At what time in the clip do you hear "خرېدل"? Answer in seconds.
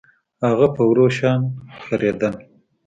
1.83-2.33